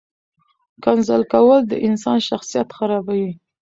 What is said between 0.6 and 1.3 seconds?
ښکنځل